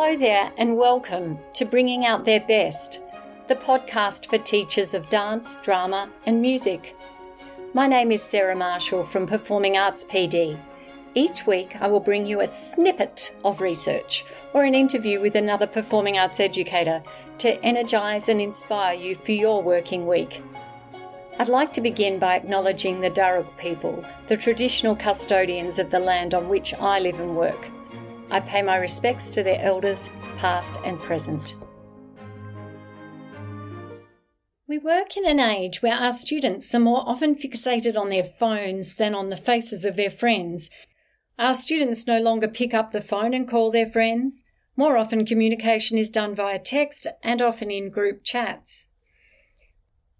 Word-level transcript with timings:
Hello 0.00 0.16
there, 0.16 0.52
and 0.56 0.76
welcome 0.76 1.40
to 1.54 1.64
Bringing 1.64 2.06
Out 2.06 2.24
Their 2.24 2.38
Best, 2.38 3.02
the 3.48 3.56
podcast 3.56 4.30
for 4.30 4.38
teachers 4.38 4.94
of 4.94 5.10
dance, 5.10 5.56
drama, 5.56 6.08
and 6.24 6.40
music. 6.40 6.96
My 7.74 7.88
name 7.88 8.12
is 8.12 8.22
Sarah 8.22 8.54
Marshall 8.54 9.02
from 9.02 9.26
Performing 9.26 9.76
Arts 9.76 10.04
PD. 10.04 10.56
Each 11.16 11.48
week, 11.48 11.74
I 11.80 11.88
will 11.88 11.98
bring 11.98 12.26
you 12.26 12.40
a 12.40 12.46
snippet 12.46 13.36
of 13.44 13.60
research 13.60 14.24
or 14.52 14.62
an 14.62 14.76
interview 14.76 15.20
with 15.20 15.34
another 15.34 15.66
performing 15.66 16.16
arts 16.16 16.38
educator 16.38 17.02
to 17.38 17.60
energise 17.64 18.28
and 18.28 18.40
inspire 18.40 18.94
you 18.94 19.16
for 19.16 19.32
your 19.32 19.64
working 19.64 20.06
week. 20.06 20.44
I'd 21.40 21.48
like 21.48 21.72
to 21.72 21.80
begin 21.80 22.20
by 22.20 22.36
acknowledging 22.36 23.00
the 23.00 23.10
Darug 23.10 23.56
people, 23.56 24.04
the 24.28 24.36
traditional 24.36 24.94
custodians 24.94 25.80
of 25.80 25.90
the 25.90 25.98
land 25.98 26.34
on 26.34 26.48
which 26.48 26.72
I 26.74 27.00
live 27.00 27.18
and 27.18 27.36
work. 27.36 27.68
I 28.30 28.40
pay 28.40 28.62
my 28.62 28.76
respects 28.76 29.30
to 29.30 29.42
their 29.42 29.60
elders, 29.60 30.10
past 30.36 30.78
and 30.84 31.00
present. 31.00 31.56
We 34.68 34.76
work 34.76 35.16
in 35.16 35.26
an 35.26 35.40
age 35.40 35.80
where 35.80 35.94
our 35.94 36.12
students 36.12 36.74
are 36.74 36.80
more 36.80 37.02
often 37.06 37.34
fixated 37.34 37.96
on 37.96 38.10
their 38.10 38.24
phones 38.24 38.96
than 38.96 39.14
on 39.14 39.30
the 39.30 39.36
faces 39.36 39.86
of 39.86 39.96
their 39.96 40.10
friends. 40.10 40.68
Our 41.38 41.54
students 41.54 42.06
no 42.06 42.20
longer 42.20 42.48
pick 42.48 42.74
up 42.74 42.92
the 42.92 43.00
phone 43.00 43.32
and 43.32 43.48
call 43.48 43.70
their 43.70 43.86
friends. 43.86 44.44
More 44.76 44.98
often, 44.98 45.24
communication 45.24 45.96
is 45.96 46.10
done 46.10 46.34
via 46.34 46.58
text 46.58 47.06
and 47.22 47.40
often 47.40 47.70
in 47.70 47.90
group 47.90 48.24
chats. 48.24 48.88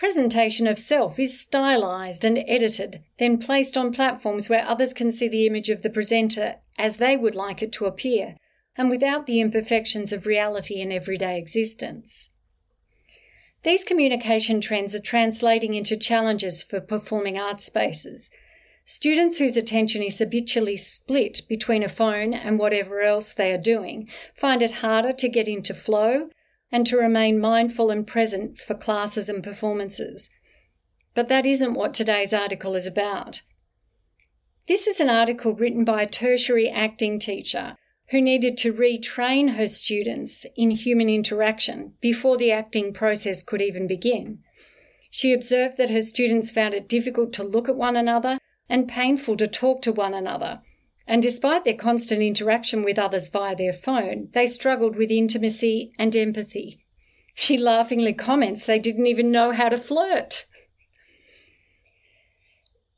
Presentation 0.00 0.66
of 0.66 0.78
self 0.78 1.18
is 1.18 1.38
stylized 1.38 2.24
and 2.24 2.42
edited, 2.48 3.02
then 3.18 3.36
placed 3.36 3.76
on 3.76 3.92
platforms 3.92 4.48
where 4.48 4.66
others 4.66 4.94
can 4.94 5.10
see 5.10 5.28
the 5.28 5.46
image 5.46 5.68
of 5.68 5.82
the 5.82 5.90
presenter 5.90 6.54
as 6.78 6.96
they 6.96 7.18
would 7.18 7.34
like 7.34 7.60
it 7.60 7.70
to 7.72 7.84
appear, 7.84 8.36
and 8.78 8.88
without 8.88 9.26
the 9.26 9.42
imperfections 9.42 10.10
of 10.10 10.24
reality 10.24 10.80
in 10.80 10.90
everyday 10.90 11.36
existence. 11.36 12.30
These 13.62 13.84
communication 13.84 14.62
trends 14.62 14.94
are 14.94 15.02
translating 15.02 15.74
into 15.74 15.98
challenges 15.98 16.62
for 16.62 16.80
performing 16.80 17.36
arts 17.36 17.66
spaces. 17.66 18.30
Students 18.86 19.36
whose 19.36 19.58
attention 19.58 20.02
is 20.02 20.18
habitually 20.18 20.78
split 20.78 21.42
between 21.46 21.82
a 21.82 21.90
phone 21.90 22.32
and 22.32 22.58
whatever 22.58 23.02
else 23.02 23.34
they 23.34 23.52
are 23.52 23.58
doing 23.58 24.08
find 24.34 24.62
it 24.62 24.80
harder 24.80 25.12
to 25.12 25.28
get 25.28 25.46
into 25.46 25.74
flow 25.74 26.30
and 26.72 26.86
to 26.86 26.96
remain 26.96 27.40
mindful 27.40 27.90
and 27.90 28.06
present 28.06 28.58
for 28.58 28.74
classes 28.74 29.28
and 29.28 29.42
performances. 29.42 30.30
But 31.14 31.28
that 31.28 31.46
isn't 31.46 31.74
what 31.74 31.94
today's 31.94 32.32
article 32.32 32.74
is 32.74 32.86
about. 32.86 33.42
This 34.68 34.86
is 34.86 35.00
an 35.00 35.10
article 35.10 35.52
written 35.52 35.84
by 35.84 36.02
a 36.02 36.08
tertiary 36.08 36.70
acting 36.70 37.18
teacher 37.18 37.76
who 38.10 38.20
needed 38.20 38.56
to 38.58 38.72
retrain 38.72 39.54
her 39.54 39.66
students 39.66 40.46
in 40.56 40.70
human 40.70 41.08
interaction 41.08 41.94
before 42.00 42.36
the 42.36 42.52
acting 42.52 42.92
process 42.92 43.42
could 43.42 43.62
even 43.62 43.86
begin. 43.86 44.38
She 45.10 45.32
observed 45.32 45.76
that 45.76 45.90
her 45.90 46.02
students 46.02 46.50
found 46.50 46.74
it 46.74 46.88
difficult 46.88 47.32
to 47.34 47.44
look 47.44 47.68
at 47.68 47.76
one 47.76 47.96
another 47.96 48.38
and 48.68 48.88
painful 48.88 49.36
to 49.38 49.48
talk 49.48 49.82
to 49.82 49.92
one 49.92 50.14
another, 50.14 50.62
and 51.10 51.20
despite 51.20 51.64
their 51.64 51.74
constant 51.74 52.22
interaction 52.22 52.84
with 52.84 52.96
others 52.96 53.28
via 53.28 53.56
their 53.56 53.72
phone, 53.72 54.28
they 54.32 54.46
struggled 54.46 54.94
with 54.94 55.10
intimacy 55.10 55.90
and 55.98 56.14
empathy. 56.14 56.84
She 57.34 57.58
laughingly 57.58 58.12
comments 58.12 58.64
they 58.64 58.78
didn't 58.78 59.08
even 59.08 59.32
know 59.32 59.50
how 59.50 59.70
to 59.70 59.76
flirt. 59.76 60.46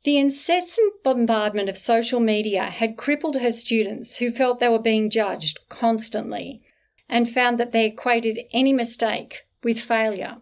The 0.03 0.19
incessant 0.19 1.01
bombardment 1.03 1.69
of 1.69 1.77
social 1.77 2.19
media 2.19 2.65
had 2.65 2.97
crippled 2.97 3.37
her 3.37 3.49
students 3.49 4.17
who 4.17 4.29
felt 4.29 4.59
they 4.59 4.69
were 4.69 4.77
being 4.77 5.09
judged 5.09 5.61
constantly 5.69 6.61
and 7.09 7.27
found 7.27 7.59
that 7.59 7.71
they 7.71 7.87
equated 7.87 8.41
any 8.53 8.73
mistake 8.73 9.47
with 9.63 9.79
failure. 9.79 10.37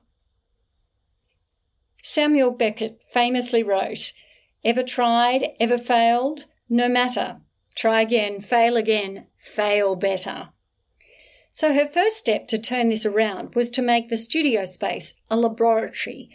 Samuel 2.04 2.52
Beckett 2.52 3.02
famously 3.14 3.64
wrote, 3.64 4.12
Ever 4.62 4.84
tried, 4.84 5.46
ever 5.58 5.78
failed? 5.78 6.48
No 6.68 6.90
matter. 6.90 7.38
Try 7.76 8.02
again, 8.02 8.42
fail 8.42 8.78
again, 8.78 9.28
fail 9.38 9.96
better. 9.96 10.50
So 11.52 11.74
her 11.74 11.88
first 11.88 12.18
step 12.18 12.48
to 12.48 12.58
turn 12.58 12.90
this 12.90 13.06
around 13.06 13.56
was 13.56 13.70
to 13.72 13.82
make 13.82 14.09
the 14.09 14.18
studio 14.18 14.64
space 14.66 15.14
a 15.30 15.36
laboratory, 15.36 16.30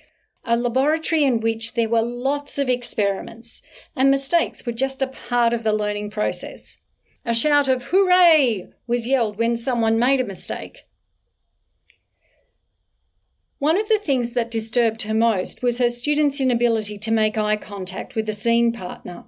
a 0.45 0.57
laboratory 0.57 1.25
in 1.25 1.41
which 1.41 1.75
there 1.75 1.89
were 1.89 2.03
lots 2.03 2.59
of 2.59 2.69
experiments, 2.69 3.63
and 3.95 4.11
mistakes 4.11 4.65
were 4.65 4.73
just 4.73 5.01
a 5.03 5.07
part 5.07 5.53
of 5.53 5.65
the 5.65 5.73
learning 5.73 6.11
process. 6.11 6.83
A 7.25 7.35
shout 7.35 7.69
of 7.69 7.85
hooray 7.85 8.69
was 8.87 9.07
yelled 9.07 9.39
when 9.39 9.57
someone 9.57 9.99
made 9.99 10.21
a 10.21 10.25
mistake. 10.25 10.87
One 13.59 13.81
of 13.81 13.89
the 13.89 13.99
things 13.99 14.33
that 14.33 14.51
disturbed 14.51 15.03
her 15.03 15.15
most 15.15 15.63
was 15.63 15.79
her 15.79 15.89
students' 15.89 16.41
inability 16.41 16.99
to 16.99 17.11
make 17.11 17.39
eye 17.39 17.57
contact 17.57 18.15
with 18.15 18.29
a 18.29 18.35
scene 18.35 18.71
partner 18.71 19.25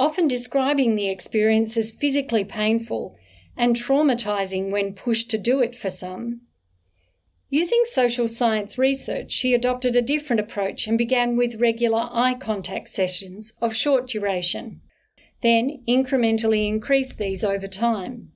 often 0.00 0.26
describing 0.26 0.94
the 0.94 1.10
experience 1.10 1.76
as 1.76 1.90
physically 1.90 2.42
painful 2.42 3.14
and 3.54 3.76
traumatizing 3.76 4.70
when 4.70 4.94
pushed 4.94 5.30
to 5.30 5.36
do 5.36 5.60
it 5.60 5.76
for 5.76 5.90
some. 5.90 6.40
Using 7.50 7.82
social 7.84 8.26
science 8.26 8.78
research, 8.78 9.30
she 9.30 9.52
adopted 9.52 9.94
a 9.94 10.00
different 10.00 10.40
approach 10.40 10.86
and 10.86 10.96
began 10.96 11.36
with 11.36 11.60
regular 11.60 12.08
eye 12.12 12.34
contact 12.40 12.88
sessions 12.88 13.52
of 13.60 13.76
short 13.76 14.08
duration, 14.08 14.80
then 15.42 15.82
incrementally 15.86 16.66
increased 16.66 17.18
these 17.18 17.44
over 17.44 17.66
time. 17.66 18.32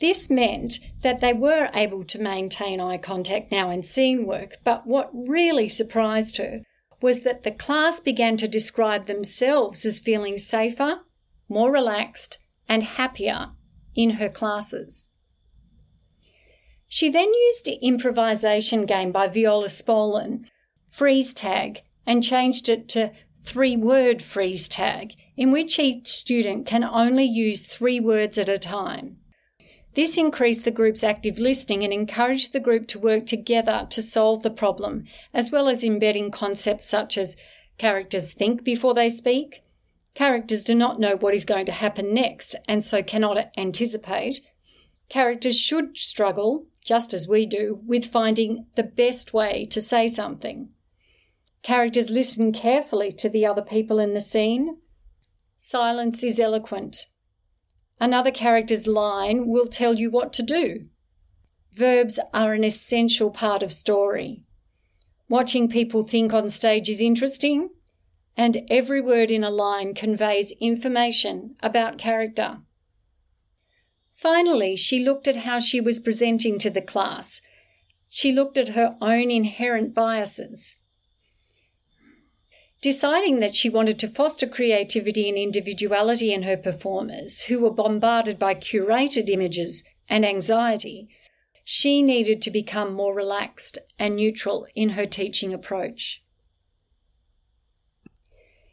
This 0.00 0.30
meant 0.30 0.80
that 1.02 1.20
they 1.20 1.34
were 1.34 1.68
able 1.74 2.04
to 2.04 2.18
maintain 2.18 2.80
eye 2.80 2.96
contact 2.96 3.52
now 3.52 3.68
in 3.68 3.82
scene 3.82 4.24
work, 4.24 4.56
but 4.64 4.86
what 4.86 5.10
really 5.12 5.68
surprised 5.68 6.38
her 6.38 6.62
was 7.00 7.20
that 7.20 7.44
the 7.44 7.50
class 7.50 8.00
began 8.00 8.36
to 8.36 8.48
describe 8.48 9.06
themselves 9.06 9.84
as 9.84 9.98
feeling 9.98 10.38
safer, 10.38 11.00
more 11.48 11.72
relaxed, 11.72 12.38
and 12.68 12.82
happier 12.82 13.50
in 13.94 14.10
her 14.10 14.28
classes. 14.28 15.10
She 16.88 17.08
then 17.08 17.32
used 17.32 17.68
an 17.68 17.78
improvisation 17.82 18.84
game 18.84 19.12
by 19.12 19.28
Viola 19.28 19.68
Spolin, 19.68 20.46
Freeze 20.88 21.32
Tag, 21.32 21.82
and 22.04 22.22
changed 22.22 22.68
it 22.68 22.88
to 22.90 23.12
three 23.44 23.76
word 23.76 24.22
freeze 24.22 24.68
tag, 24.68 25.14
in 25.36 25.52
which 25.52 25.78
each 25.78 26.08
student 26.08 26.66
can 26.66 26.84
only 26.84 27.24
use 27.24 27.62
three 27.62 28.00
words 28.00 28.36
at 28.38 28.48
a 28.48 28.58
time. 28.58 29.19
This 29.94 30.16
increased 30.16 30.64
the 30.64 30.70
group's 30.70 31.02
active 31.02 31.38
listening 31.38 31.82
and 31.82 31.92
encouraged 31.92 32.52
the 32.52 32.60
group 32.60 32.86
to 32.88 32.98
work 32.98 33.26
together 33.26 33.86
to 33.90 34.02
solve 34.02 34.42
the 34.42 34.50
problem, 34.50 35.04
as 35.34 35.50
well 35.50 35.68
as 35.68 35.82
embedding 35.82 36.30
concepts 36.30 36.86
such 36.86 37.18
as 37.18 37.36
characters 37.76 38.32
think 38.32 38.62
before 38.62 38.94
they 38.94 39.08
speak, 39.08 39.64
characters 40.14 40.62
do 40.62 40.74
not 40.74 41.00
know 41.00 41.16
what 41.16 41.34
is 41.34 41.44
going 41.44 41.66
to 41.66 41.72
happen 41.72 42.14
next 42.14 42.54
and 42.68 42.84
so 42.84 43.02
cannot 43.02 43.50
anticipate, 43.56 44.40
characters 45.08 45.58
should 45.58 45.96
struggle, 45.96 46.66
just 46.84 47.12
as 47.12 47.26
we 47.26 47.44
do, 47.44 47.80
with 47.84 48.06
finding 48.06 48.66
the 48.76 48.82
best 48.82 49.34
way 49.34 49.66
to 49.70 49.80
say 49.80 50.06
something. 50.06 50.68
Characters 51.62 52.10
listen 52.10 52.52
carefully 52.52 53.12
to 53.12 53.28
the 53.28 53.44
other 53.44 53.62
people 53.62 53.98
in 53.98 54.14
the 54.14 54.20
scene. 54.20 54.78
Silence 55.56 56.22
is 56.22 56.38
eloquent. 56.38 57.06
Another 58.00 58.30
character's 58.30 58.86
line 58.86 59.46
will 59.46 59.66
tell 59.66 59.94
you 59.94 60.10
what 60.10 60.32
to 60.32 60.42
do. 60.42 60.86
Verbs 61.74 62.18
are 62.32 62.54
an 62.54 62.64
essential 62.64 63.30
part 63.30 63.62
of 63.62 63.72
story. 63.72 64.42
Watching 65.28 65.68
people 65.68 66.02
think 66.02 66.32
on 66.32 66.48
stage 66.48 66.88
is 66.88 67.00
interesting, 67.00 67.68
and 68.36 68.62
every 68.70 69.00
word 69.00 69.30
in 69.30 69.44
a 69.44 69.50
line 69.50 69.94
conveys 69.94 70.52
information 70.60 71.56
about 71.62 71.98
character. 71.98 72.58
Finally, 74.14 74.76
she 74.76 74.98
looked 74.98 75.28
at 75.28 75.36
how 75.36 75.58
she 75.58 75.80
was 75.80 76.00
presenting 76.00 76.58
to 76.58 76.70
the 76.70 76.82
class. 76.82 77.42
She 78.08 78.32
looked 78.32 78.58
at 78.58 78.70
her 78.70 78.96
own 79.00 79.30
inherent 79.30 79.94
biases. 79.94 80.79
Deciding 82.82 83.40
that 83.40 83.54
she 83.54 83.68
wanted 83.68 83.98
to 83.98 84.08
foster 84.08 84.46
creativity 84.46 85.28
and 85.28 85.36
individuality 85.36 86.32
in 86.32 86.44
her 86.44 86.56
performers, 86.56 87.42
who 87.42 87.60
were 87.60 87.70
bombarded 87.70 88.38
by 88.38 88.54
curated 88.54 89.28
images 89.28 89.84
and 90.08 90.24
anxiety, 90.24 91.08
she 91.62 92.02
needed 92.02 92.40
to 92.40 92.50
become 92.50 92.94
more 92.94 93.14
relaxed 93.14 93.76
and 93.98 94.16
neutral 94.16 94.66
in 94.74 94.90
her 94.90 95.04
teaching 95.04 95.52
approach. 95.52 96.22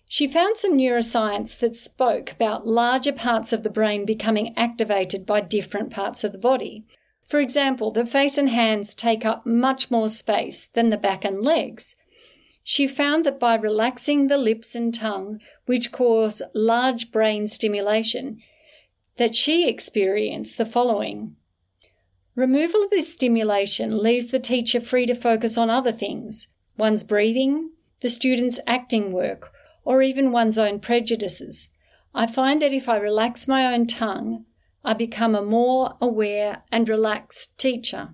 She 0.08 0.26
found 0.28 0.56
some 0.56 0.78
neuroscience 0.78 1.60
that 1.60 1.76
spoke 1.76 2.32
about 2.32 2.66
larger 2.66 3.12
parts 3.12 3.52
of 3.52 3.64
the 3.64 3.70
brain 3.70 4.06
becoming 4.06 4.58
activated 4.58 5.26
by 5.26 5.42
different 5.42 5.90
parts 5.90 6.24
of 6.24 6.32
the 6.32 6.38
body. 6.38 6.86
For 7.28 7.42
example, 7.42 7.92
the 7.92 8.06
face 8.06 8.38
and 8.38 8.50
hands 8.50 8.96
take 8.96 9.26
up 9.26 9.46
much 9.46 9.92
more 9.92 10.08
space 10.08 10.66
than 10.66 10.92
the 10.92 10.98
back 10.98 11.26
and 11.26 11.44
legs, 11.44 11.98
she 12.70 12.86
found 12.86 13.26
that 13.26 13.40
by 13.40 13.56
relaxing 13.56 14.28
the 14.28 14.38
lips 14.38 14.76
and 14.76 14.94
tongue, 14.94 15.40
which 15.68 15.90
cause 15.90 16.42
large 16.54 17.14
brain 17.14 17.48
stimulation, 17.48 18.42
that 19.16 19.34
she 19.34 19.70
experienced 19.70 20.58
the 20.58 20.66
following. 20.66 21.34
Removal 22.36 22.84
of 22.84 22.90
this 22.90 23.14
stimulation 23.14 23.98
leaves 23.98 24.32
the 24.32 24.40
teacher 24.40 24.82
free 24.82 25.06
to 25.06 25.16
focus 25.16 25.58
on 25.58 25.70
other 25.70 25.94
things 25.94 26.50
one's 26.76 27.06
breathing, 27.06 27.72
the 28.02 28.10
student's 28.10 28.60
acting 28.68 29.14
work, 29.14 29.50
or 29.86 30.02
even 30.02 30.34
one's 30.34 30.58
own 30.58 30.82
prejudices. 30.82 31.70
I 32.14 32.28
find 32.28 32.62
that 32.62 32.74
if 32.74 32.90
I 32.90 32.98
relax 32.98 33.48
my 33.48 33.74
own 33.74 33.88
tongue, 33.88 34.44
I 34.84 34.94
become 34.94 35.36
a 35.36 35.42
more 35.42 35.96
aware 36.02 36.64
and 36.70 36.90
relaxed 36.90 37.58
teacher. 37.58 38.10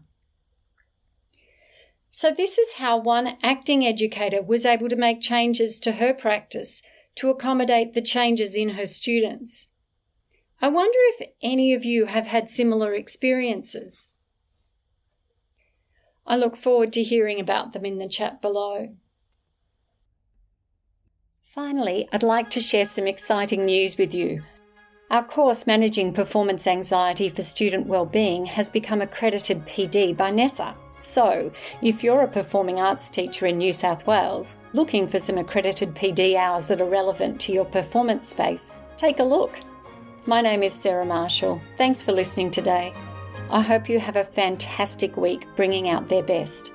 So, 2.15 2.29
this 2.29 2.59
is 2.59 2.73
how 2.73 2.97
one 2.97 3.37
acting 3.41 3.83
educator 3.83 4.39
was 4.39 4.67
able 4.67 4.87
to 4.87 4.95
make 4.95 5.19
changes 5.19 5.79
to 5.79 5.93
her 5.93 6.13
practice 6.13 6.83
to 7.15 7.31
accommodate 7.31 7.95
the 7.95 8.03
changes 8.03 8.55
in 8.55 8.69
her 8.69 8.85
students. 8.85 9.69
I 10.61 10.67
wonder 10.67 10.99
if 11.15 11.27
any 11.41 11.73
of 11.73 11.83
you 11.83 12.05
have 12.05 12.27
had 12.27 12.49
similar 12.49 12.93
experiences. 12.93 14.11
I 16.27 16.37
look 16.37 16.55
forward 16.55 16.93
to 16.93 17.03
hearing 17.03 17.39
about 17.39 17.73
them 17.73 17.83
in 17.83 17.97
the 17.97 18.07
chat 18.07 18.43
below. 18.43 18.95
Finally, 21.41 22.07
I'd 22.13 22.21
like 22.21 22.51
to 22.51 22.61
share 22.61 22.85
some 22.85 23.07
exciting 23.07 23.65
news 23.65 23.97
with 23.97 24.13
you. 24.13 24.41
Our 25.09 25.23
course 25.23 25.65
Managing 25.65 26.13
Performance 26.13 26.67
Anxiety 26.67 27.29
for 27.29 27.41
Student 27.41 27.87
Wellbeing 27.87 28.45
has 28.45 28.69
become 28.69 29.01
accredited 29.01 29.65
PD 29.65 30.15
by 30.15 30.29
NESA. 30.29 30.75
So, 31.03 31.51
if 31.81 32.01
you're 32.01 32.21
a 32.21 32.27
performing 32.29 32.79
arts 32.79 33.09
teacher 33.09 33.45
in 33.45 33.57
New 33.57 33.73
South 33.73 34.07
Wales 34.07 34.55
looking 34.71 35.05
for 35.05 35.19
some 35.19 35.37
accredited 35.37 35.93
PD 35.95 36.35
hours 36.35 36.69
that 36.69 36.79
are 36.79 36.89
relevant 36.89 37.41
to 37.41 37.51
your 37.51 37.65
performance 37.65 38.25
space, 38.25 38.71
take 38.95 39.19
a 39.19 39.23
look. 39.23 39.59
My 40.25 40.39
name 40.39 40.63
is 40.63 40.73
Sarah 40.73 41.05
Marshall. 41.05 41.61
Thanks 41.77 42.01
for 42.01 42.13
listening 42.13 42.51
today. 42.51 42.93
I 43.49 43.59
hope 43.59 43.89
you 43.89 43.99
have 43.99 44.15
a 44.15 44.23
fantastic 44.23 45.17
week 45.17 45.45
bringing 45.57 45.89
out 45.89 46.07
their 46.07 46.23
best. 46.23 46.71